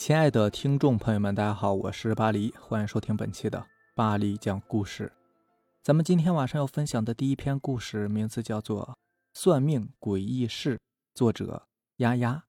[0.00, 5.12] 亲爱的听众朋友们，大家好，我是巴黎，欢迎收听本期的巴黎讲故事。
[5.82, 8.82] 咱们今天晚上要分享的第一篇故事，名字叫做
[9.38, 10.76] 《算命诡异事》，
[11.14, 11.64] 作者
[11.96, 12.44] 丫丫。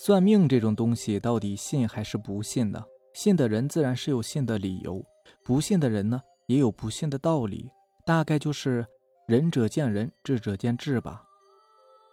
[0.00, 2.82] 算命这种东西，到底信还是不信呢？
[3.14, 5.04] 信的人自然是有信的理由，
[5.44, 7.70] 不信的人呢，也有不信的道理。
[8.04, 8.84] 大概就是
[9.28, 11.22] 仁者见仁，智者见智吧。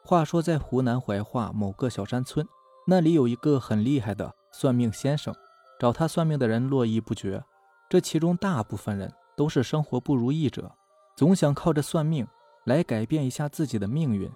[0.03, 2.45] 话说，在湖南怀化某个小山村，
[2.87, 5.33] 那里有一个很厉害的算命先生，
[5.79, 7.43] 找他算命的人络绎不绝。
[7.89, 10.71] 这其中大部分人都是生活不如意者，
[11.15, 12.27] 总想靠着算命
[12.65, 14.29] 来改变一下自己的命运；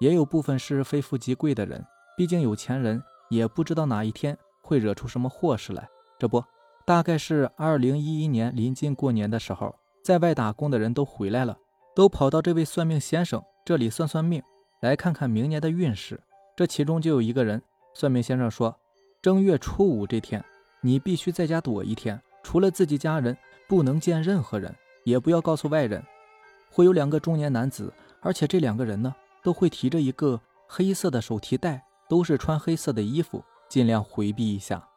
[0.00, 1.84] 也有部分是非富即贵的人，
[2.16, 5.88] 毕竟有钱人也不知道哪一天会惹出什么祸事来。
[6.18, 6.42] 这不，
[6.86, 11.56] 大概是二零一一年临近过年的时候，在外打工的人都回来了，
[11.94, 14.42] 都跑到这位算命先生这里算算命。
[14.80, 16.20] 来看看明年的运势，
[16.54, 17.60] 这其中就有一个人，
[17.94, 18.76] 算命先生说，
[19.20, 20.44] 正月初五这天，
[20.80, 24.72] 你必须在家躲一天，除了自己家人，不能见任何人，
[25.04, 26.00] 也不要告诉外人。
[26.70, 29.12] 会有两个中年男子，而且这两个人呢，
[29.42, 34.88] 都会提着一个黑色的手提袋，都是穿黑色的衣服，尽量回避一下。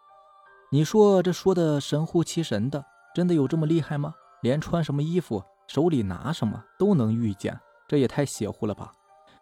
[0.70, 4.14] 你说这说的神乎其神的，真的有这么厉害吗？
[4.42, 8.92] 连穿什么衣服，手里拿什么都能预见，这也太邪乎了吧！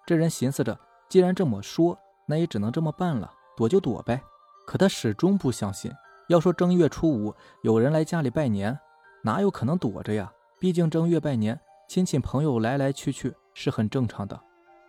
[0.09, 0.75] 这人寻思着，
[1.07, 4.19] 既然这么说，那也只能这么办了，躲就躲呗。
[4.65, 5.91] 可他始终不相信。
[6.29, 8.75] 要说正月初五有人来家里拜年，
[9.23, 10.33] 哪有可能躲着呀？
[10.59, 14.41] 毕竟正月拜年，亲戚朋友来来去去是很正常的。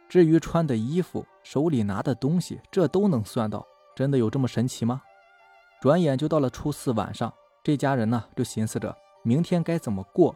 [0.08, 3.62] 至于穿的衣服、手里拿的东西，这都能算到，
[3.94, 5.02] 真的有这么神奇吗？
[5.82, 7.30] 转眼就到了初四晚上，
[7.62, 10.34] 这家人呢就寻思着明天该怎么过。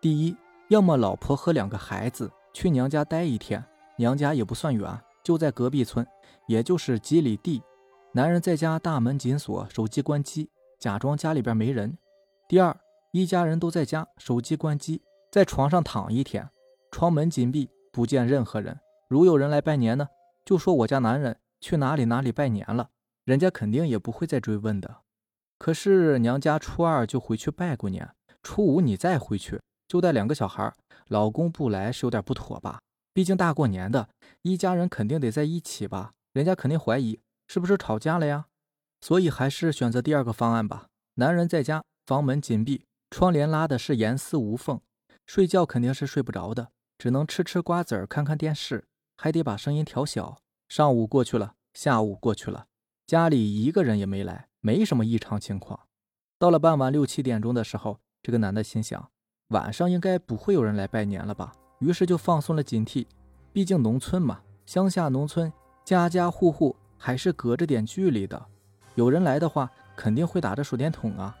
[0.00, 0.36] 第一，
[0.68, 3.60] 要么老婆和两个孩子去娘家待一天。
[4.02, 6.04] 娘家也不算远，就在隔壁村，
[6.48, 7.62] 也就是几里地。
[8.10, 11.96] 男人在家，大门紧锁，手机关机，假装家里边没人。
[12.48, 12.76] 第二，
[13.12, 16.50] 一家人都在家，手机关机，在床上躺一天，
[16.90, 18.76] 窗门紧闭，不见任何人。
[19.06, 20.08] 如有人来拜年呢，
[20.44, 22.90] 就说我家男人去哪里哪里拜年了，
[23.22, 24.96] 人家肯定也不会再追问的。
[25.58, 28.10] 可是娘家初二就回去拜过年，
[28.42, 30.74] 初五你再回去，就带两个小孩，
[31.06, 32.80] 老公不来是有点不妥吧？
[33.14, 34.08] 毕竟大过年的，
[34.42, 36.12] 一家人肯定得在一起吧？
[36.32, 38.46] 人家肯定怀疑是不是吵架了呀？
[39.00, 40.86] 所以还是选择第二个方案吧。
[41.16, 44.80] 男人在家，房门紧闭，窗帘拉的是严丝无缝，
[45.26, 48.84] 睡觉肯定是睡不着的，只能吃吃瓜子儿，看看电视，
[49.18, 50.38] 还得把声音调小。
[50.68, 52.66] 上午过去了，下午过去了，
[53.06, 55.80] 家里一个人也没来，没什么异常情况。
[56.38, 59.10] 到了傍晚六七点钟的时候，这个男的心想，
[59.48, 61.52] 晚上应该不会有人来拜年了吧？
[61.82, 63.04] 于是就放松了警惕，
[63.52, 65.52] 毕竟农村嘛，乡下农村
[65.84, 68.40] 家家户户还是隔着点距离的，
[68.94, 71.36] 有人来的话肯定会打着手电筒啊。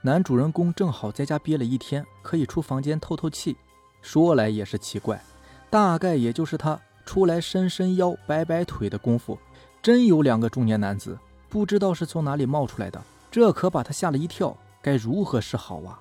[0.00, 3.54] 男主人公正好在家憋了一天，可以出房间透透气。
[4.00, 5.22] 说来也是奇怪，
[5.68, 9.38] 大概也就是他出来伸伸腰、摆摆腿的功夫，
[9.82, 11.18] 真有两个中年男子，
[11.50, 16.00] 不知道是从哪里冒出来的，这可把他吓了一跳，该如何是好啊？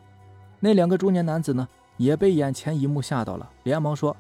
[0.62, 1.68] 那两个中年男子呢？
[2.02, 4.18] 也被眼前一幕吓到了，连忙说：“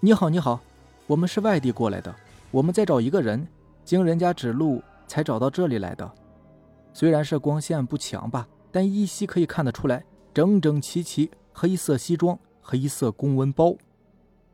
[0.00, 0.60] 你好，你好，
[1.06, 2.14] 我们是外地过来的，
[2.50, 3.48] 我们在找一个人，
[3.86, 6.12] 经人家指路才找到这里来的。
[6.92, 10.04] 虽然是光线不强吧，但依稀可以看得出来，
[10.34, 13.74] 整整齐齐，黑色西装，黑色公文包。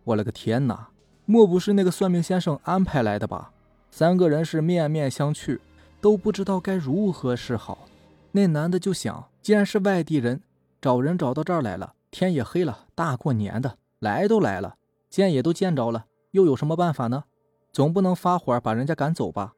[0.04, 0.90] 我了个天哪，
[1.24, 3.50] 莫不是那个算命先生安排来的吧？”
[3.90, 5.58] 三个人是面面相觑，
[6.00, 7.88] 都不知道该如何是好。
[8.30, 10.42] 那男的就想，既然是外地人，
[10.80, 11.94] 找人找到这儿来了。
[12.10, 14.76] 天也黑了，大过年的，来都来了，
[15.10, 17.24] 见也都见着了，又有什么办法呢？
[17.72, 19.52] 总不能发火把人家赶走吧？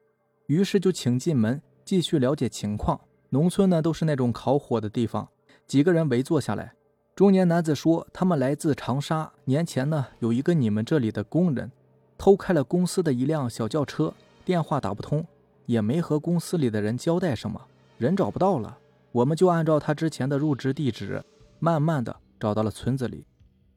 [0.47, 2.99] 于是就请进门，继续了解情况。
[3.29, 5.27] 农村呢都是那种烤火的地方，
[5.65, 6.73] 几个人围坐下来。
[7.15, 11.71] 中年男子说：“他们来自长沙，年前呢有一个你们这里的工人，
[12.17, 14.13] 偷开了公司的一辆小轿车，
[14.43, 15.25] 电话打不通，
[15.65, 17.61] 也没和公司里的人交代什么，
[17.97, 18.77] 人找不到了。
[19.11, 21.23] 我们就按照他之前的入职地址，
[21.59, 23.27] 慢慢的。”找到了村子里，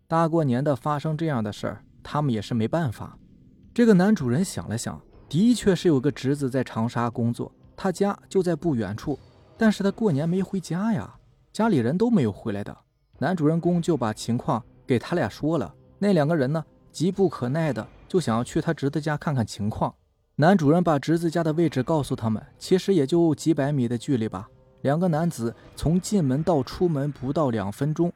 [0.09, 3.19] 大过年的发生这样的事儿，他们也是没办法。
[3.75, 9.19] 这个男主人想了想，的确是有个侄子在长沙工作，他家就在不远处，
[9.59, 11.15] 但是他过年没回家呀，
[11.53, 12.75] 家里人都没有回来的。
[13.19, 19.95] 男主人公就把情况给他俩说了，那两个人呢，急不可耐的就想要去他侄子家看看情况。
[20.37, 24.49] 男主人把侄子家的位置告诉他们，其实也就几百米的距离吧。
[24.81, 28.11] 两个男子从进门到出门不到两分钟。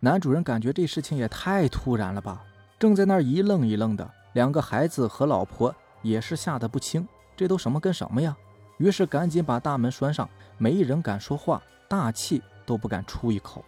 [0.00, 2.44] 男主人感觉这事情也太突然了吧，
[2.78, 7.06] 正在那儿一愣一愣的，两个孩子和老婆也是吓得不轻。
[7.36, 8.36] 这都什么跟什么呀？
[8.78, 13.64] 于是赶紧把大门拴上，没人敢说话，大气都不敢出一口。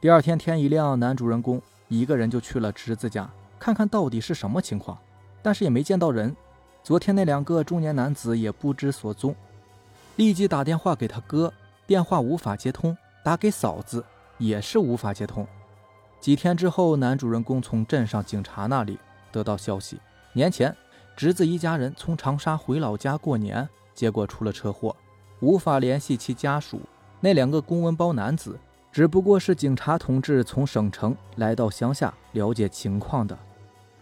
[0.00, 3.28] 第二天天一亮，男主人公一个人就去了侄子家，
[3.58, 4.96] 看看到底是什么情况，
[5.42, 6.34] 但是也没见到人。
[6.82, 9.34] 昨天那两个中年男子也不知所踪，
[10.16, 11.52] 立即打电话给他哥，
[11.86, 12.94] 电话无法接通；
[13.24, 14.04] 打给嫂子
[14.42, 15.46] 也是无法接通。
[16.20, 18.98] 几天之后，男主人公从镇上警察那里
[19.30, 20.00] 得到消息，
[20.32, 20.74] 年前。
[21.14, 24.96] 侄子一家人从长沙回老家过年，结果出了车祸，
[25.40, 26.80] 无法联系其家属。
[27.20, 28.58] 那两个公文包男子
[28.90, 33.38] 只不过是警察同志从省城来到乡下了解情况的，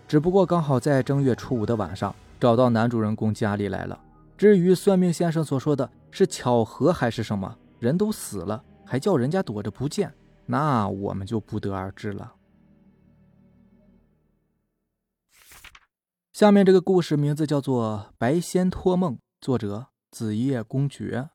[0.06, 3.98] 只不过刚好在正月初五的晚上找到男主人公家里来了。
[4.38, 10.12] 至于算命先生所说的是巧合还是什么，人都死了还叫人家躲着不见，
[10.50, 12.34] 那我们就不得而知了。
[16.32, 21.30] 下面这个故事名字叫做《白仙托梦》，作者子夜公爵。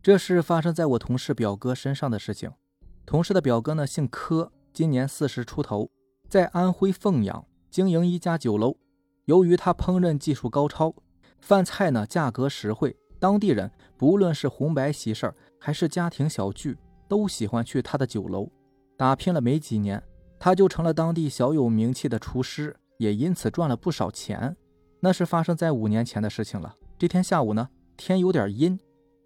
[0.00, 2.52] 这是发生在我同事表哥身上的事情。
[3.04, 5.90] 同事的表哥呢，姓柯，今年四十出头，
[6.28, 8.76] 在安徽凤阳经营一家酒楼。
[9.24, 10.94] 由于他烹饪技术高超，
[11.40, 16.78] 饭菜呢价格实惠，当地人不论是红白喜事还是家庭小聚，
[17.10, 18.48] 都喜欢去他的酒楼。
[18.96, 20.02] 打拼了没几年，
[20.38, 22.74] 他就成了当地小有名气的厨师。
[22.98, 24.54] 也因此赚了不少钱，
[25.00, 26.76] 那是发生在五年前的事情了。
[26.98, 27.66] 这天下午呢，
[27.96, 28.78] 天有点阴，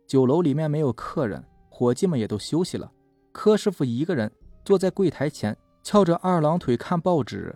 [0.06, 2.88] 酒楼里面没有客人，伙计们也都休息了。
[3.32, 4.30] 柯师傅一个人
[4.64, 7.52] 坐在柜台前，翘着二郎腿看报纸，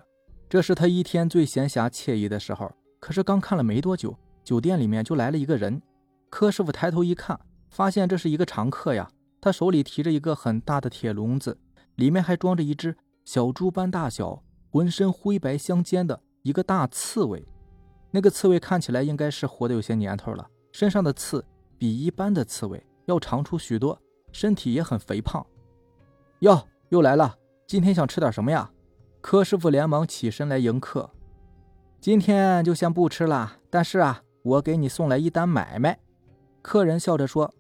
[0.49, 2.69] 这是他一天最闲暇惬意的时候。
[2.99, 5.81] 可是刚看了没多久，酒店里面就来了一个人。
[6.31, 7.39] 柯师傅抬头一看，
[7.71, 9.09] 发现这是一个常客呀，
[9.41, 11.59] 他手里提着一个很大的铁笼子，
[11.95, 14.43] 里面还装着一只小猪般大小。
[14.71, 17.43] 浑身灰白相间的一个大刺猬，
[18.11, 21.43] 那个刺猬看起来应该是活的有些年头了，身上的刺
[21.79, 23.99] 比一般的刺猬要长出许多，
[24.31, 25.45] 身体也很肥胖。
[26.41, 27.35] 哟，又来了，
[27.67, 28.71] 今天想吃点什么呀？
[29.23, 31.11] 柯师傅连忙起身来迎客。
[31.99, 35.99] 今天就先不吃了，但是啊，我给你送来一单买卖。
[36.61, 37.55] 客人笑着说：“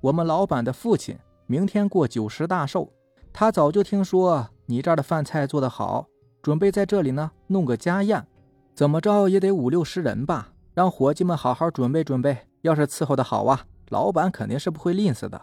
[0.00, 2.90] 我们老板的父亲明天过九十大寿，
[3.32, 6.06] 他早就听说你这儿的饭菜做得好。”
[6.40, 8.24] 准备在这里呢，弄个家宴，
[8.72, 12.38] 怎么着也得五六十人吧，让伙计们好好准备准备。
[12.62, 15.40] 要是伺候的好啊，老板肯定是不会吝啬的。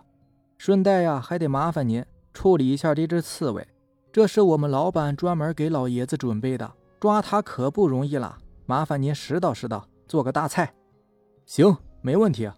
[0.57, 2.03] 顺带呀，还得麻烦您
[2.33, 3.67] 处理一下这只刺猬，
[4.11, 10.73] 这是我们老板专门给老爷子准备的，抓它可不容易了，麻烦您拾到拾到，做个大菜。
[11.45, 12.49] 行，没问题。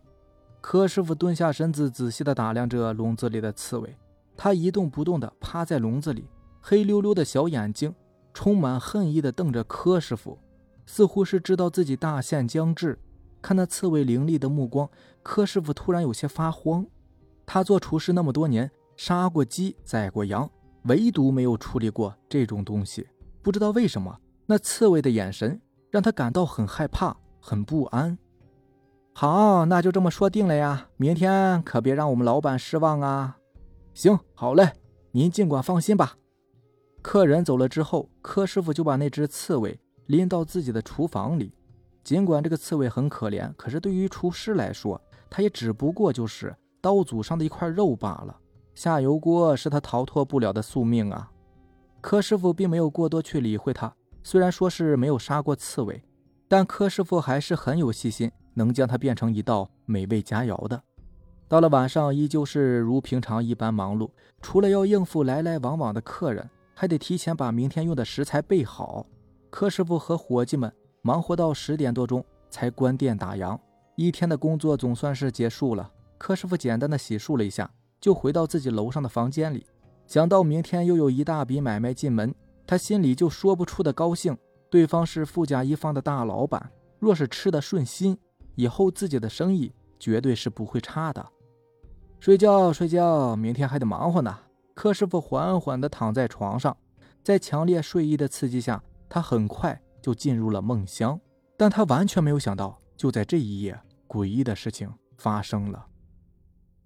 [0.62, 3.96] 柯师傅蹲下身子，仔细地打量着笼子里的刺猬，
[4.36, 6.26] 他一动不动地趴在笼子里，
[6.62, 7.94] 黑溜溜的小眼睛。
[8.34, 10.38] 充满恨意地瞪着柯师傅，
[10.86, 12.96] 似乎是知道自己大限将至。
[13.42, 14.88] 看那刺猬凌厉的目光，
[15.24, 16.86] 柯师傅突然有些发慌。
[17.48, 20.48] 他做厨师那么多年，杀过鸡，宰过羊，
[20.84, 23.08] 唯独没有处理过这种东西。
[23.42, 24.16] 不知道为什么，
[24.46, 25.60] 那刺猬的眼神
[25.90, 28.16] 让他感到很害怕、很不安。
[29.20, 30.90] 好，那就这么说定了呀！
[30.96, 33.40] 明天可别让我们老板失望啊！
[33.96, 34.74] 行，好嘞，
[35.10, 36.16] 您尽管放心吧。
[37.02, 41.52] 客人走了之后，柯师傅就把那只刺猬拎到自己的厨房里。
[42.04, 48.40] 尽管这个刺猬很可怜，可是对于厨师来说，它也只不过就是刀俎上的一块肉罢了。
[48.76, 51.32] 下油锅是他逃脱不了的宿命啊！
[52.02, 53.92] 柯师傅并没有过多去理会它。
[54.22, 56.04] 虽然说是没有杀过刺猬，
[56.48, 60.82] 但柯师傅还是很有细心，能将它变成一道美味佳肴的。
[61.48, 64.10] 到了晚上，依旧是如平常一般忙碌，
[64.42, 66.50] 除了要应付来来往往的客人。
[66.80, 69.04] 还得提前把明天用的食材备好。
[69.50, 70.72] 柯师傅和伙计们
[71.02, 73.58] 忙活到十点多钟才关店打烊。
[73.96, 75.92] 一天的工作总算是结束了。
[76.20, 77.68] 柯师傅简单的洗漱了一下，
[78.00, 79.66] 就回到自己楼上的房间里。
[80.06, 82.32] 想到明天又有一大笔买卖进门，
[82.68, 84.38] 他心里就说不出的高兴。
[84.70, 88.16] 对方是富甲一方的大老板，若是吃得顺心，
[88.58, 91.26] 以后自己的生意绝对是不会差的。
[92.20, 94.36] 睡觉睡觉，明天还得忙活呢。
[94.74, 96.76] 柯师傅缓缓地躺在床上，
[97.24, 101.20] 在强烈睡意的刺激下，他很快就进入了梦乡。
[101.56, 105.86] 但他完全没有想到，就在这一夜，诡异的事情发生了。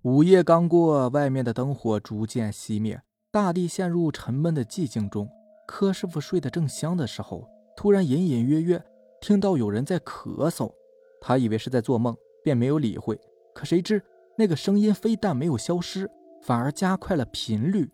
[0.02, 3.02] 午夜刚过，外面的灯火逐渐熄灭，
[3.32, 5.30] 大地陷入沉闷的寂静中。
[5.66, 7.48] 柯师傅睡得正香的时候，
[7.78, 8.84] 突然隐隐约约
[9.22, 10.74] 听到有人在咳嗽。
[11.22, 12.14] 他以为是在做梦，
[12.44, 13.18] 便没有理会。
[13.56, 14.04] 可谁知
[14.38, 16.12] 那个声音非但没有消失。
[16.42, 17.92] 反而加快了频率，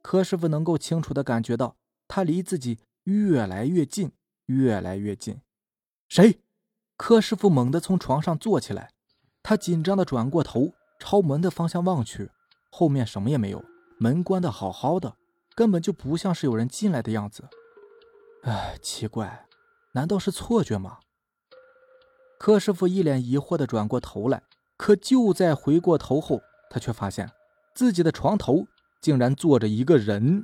[0.00, 1.74] 柯师傅能够清楚地感觉到，
[2.06, 4.12] 他离自己越来越近，
[4.46, 5.40] 越来越近。
[6.08, 6.40] 谁？
[6.96, 8.92] 柯师傅猛地从床上坐起来，
[9.42, 12.30] 他紧张的转过头，朝门的方向望去，
[12.70, 13.64] 后面什么也没有，
[13.98, 15.16] 门关的好好的，
[15.56, 17.42] 根本就不像是有人进来的样子。
[18.44, 19.48] 哎，奇怪，
[19.94, 20.98] 难道是错觉吗？
[22.40, 24.42] 柯师傅一脸疑惑的转过头来，
[24.78, 27.30] 可就在回过头后，他却发现
[27.74, 28.66] 自己的床头
[29.02, 30.42] 竟然坐着一个人。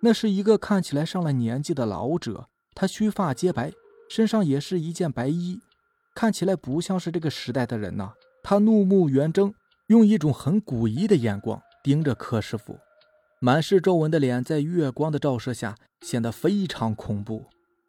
[0.00, 3.72] 那是一个看起来上了年纪的老者，他须发皆白，
[4.08, 5.58] 身上也是一件白衣，
[6.14, 8.12] 看起来不像是这个时代的人呐。
[8.44, 9.52] 他怒目圆睁，
[9.88, 12.78] 用一种很诡异的眼光盯着柯师傅，
[13.40, 17.46] 满是皱纹的脸在月光的照射下显得非常恐怖。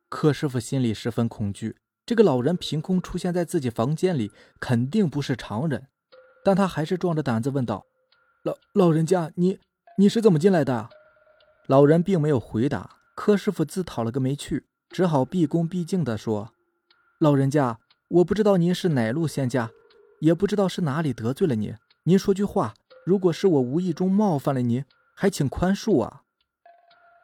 [0.09, 1.75] 柯师傅心里十分恐惧。
[2.05, 5.87] 这个老人凭空出现在自己房间里，肯定不是常人，
[6.43, 7.87] 但他还是壮着胆子问道
[8.45, 9.57] ：“老老人家，你
[9.97, 10.89] 你是怎么进来的？”
[11.65, 12.91] 老人并没有回答。
[13.15, 16.51] 柯师傅自讨了个没趣，只好毕恭毕敬地说
[17.17, 19.71] ：“老人家，我不知道您是哪路仙家，
[20.19, 21.73] 也不知道是哪里得罪了您。
[22.03, 24.85] 您说句话，如果是我无意中冒犯了您，
[25.15, 26.21] 还请宽恕啊。”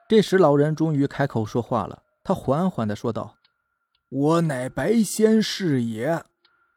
[0.10, 3.36] 这时，老人终于开口说话了，他缓缓地说道。
[4.12, 6.26] 我乃白仙是也，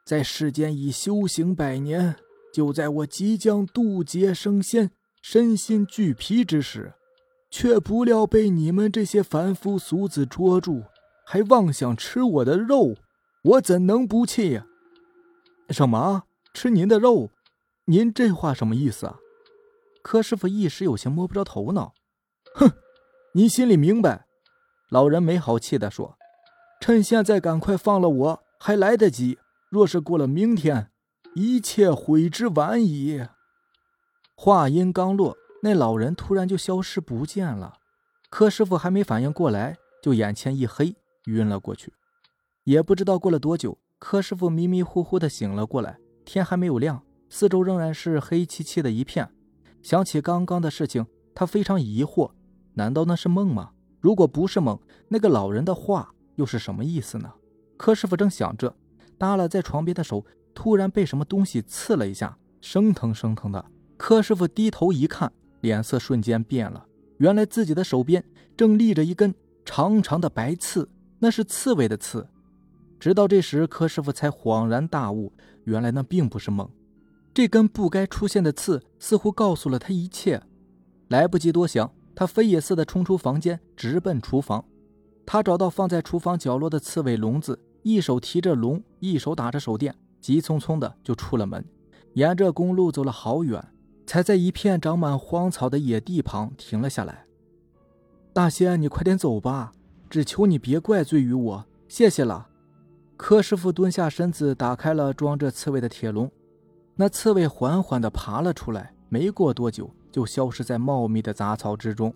[0.06, 2.14] 在世间已修行百年。
[2.52, 6.94] 就在我即将渡劫升仙、身心俱疲之时，
[7.50, 10.84] 却不料被你们这些凡夫俗子捉住，
[11.26, 12.94] 还妄想吃我的肉，
[13.42, 14.64] 我怎能不气呀？
[15.70, 16.22] 什么？
[16.52, 17.30] 吃您的肉？
[17.86, 19.18] 您这话什么意思啊？
[20.04, 21.94] 柯师傅一时有些摸不着头脑。
[22.54, 22.70] 哼，
[23.32, 24.26] 你心里明白。
[24.88, 26.16] 老人没好气地说。
[26.80, 29.38] 趁现在赶快放了我，还来得及。
[29.70, 30.90] 若是过了明天，
[31.34, 33.26] 一切悔之晚矣。
[34.36, 37.74] 话音刚落，那老人突然就消失不见了。
[38.30, 40.94] 柯师傅还没反应过来，就眼前一黑，
[41.26, 41.92] 晕了过去。
[42.64, 45.98] 也不知道过了多久，柯师傅迷迷糊糊的醒了过来。
[46.24, 49.30] 天还没有亮，四周仍然是黑漆漆的一片。
[49.82, 52.30] 想起刚刚的事情，他非常疑惑：
[52.74, 53.72] 难道那是梦吗？
[54.00, 54.78] 如果不是梦，
[55.08, 56.13] 那个老人的话……
[56.36, 57.32] 又是什么意思呢？
[57.76, 58.74] 柯师傅正想着，
[59.18, 60.24] 耷拉在床边的手
[60.54, 63.64] 突然被什么东西刺了一下，生疼生疼的。
[63.96, 66.86] 柯师傅低头一看，脸色瞬间变了。
[67.18, 68.24] 原来自己的手边
[68.56, 70.88] 正立着一根长长的白刺，
[71.18, 72.26] 那是刺猬的刺。
[72.98, 75.32] 直到这时，柯师傅才恍然大悟，
[75.64, 76.68] 原来那并不是梦。
[77.32, 80.42] 这根不该出现的刺似乎告诉了他一切。
[81.08, 84.64] 来不及多想，他飞也似的冲出房间，直奔厨房。
[85.26, 91.64] 他找到放在厨房角落的刺猬笼子，一手提着笼，一手打着手电，急匆匆的就出了门。
[92.12, 93.66] 沿着公路走了好远，
[94.06, 97.24] 才在一片长满荒草的野地旁停了下来。
[98.32, 99.72] 大仙，你快点走吧，
[100.08, 102.48] 只求你别怪罪于我，谢谢了。
[103.16, 106.30] 柯师傅蹲下身子，打开了装着刺猬的铁笼，
[106.96, 112.12] 那刺猬缓缓地爬了出来，没过多久就消失在茂密的杂草之中。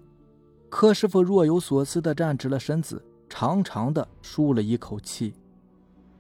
[0.71, 5.35] 柯师傅若有所思地站直了身子，长长的舒了一口气。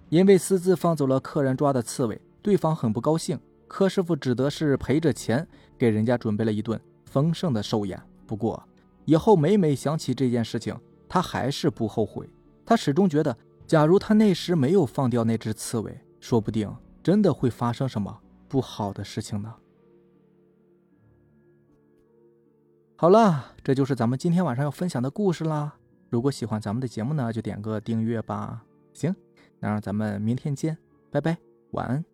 [0.08, 3.38] 因为私自放走了客人抓的刺猬，对方很不高兴。
[3.66, 8.00] 柯师傅只得是赔着钱给人家准备了一顿丰盛的寿宴。
[8.26, 8.62] 不过，
[9.04, 10.74] 以后每每想起这件事情，
[11.06, 12.26] 他还是不后悔。
[12.64, 13.36] 他始终觉得，
[13.66, 19.54] 假如他那时没有放掉那只刺猬，说不定真的会发生什么不好的事情呢。
[23.00, 25.72] 好了，这就是咱们今天晚上要分享的故事啦。
[26.10, 28.64] 如果喜欢咱们的节目呢，就点个订阅吧。
[28.92, 29.14] 行，
[29.60, 30.76] 那让咱们明天见，
[31.08, 31.38] 拜拜，
[31.70, 32.04] 晚安。